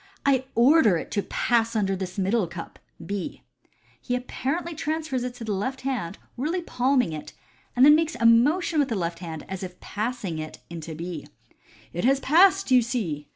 [0.25, 2.79] "I order it to pass under this middle cup"
[3.11, 3.43] (B).
[4.01, 7.33] He apparently transfers it to the left hind, really palming it,
[7.75, 11.27] and then makes a motion with the left hand, as if passing it into B."
[11.93, 13.27] It has passed, you see